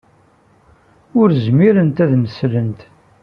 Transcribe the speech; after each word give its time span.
Ur 1.19 1.27
zmirent 1.43 1.97
ad 2.03 2.11
am-slent. 2.15 2.79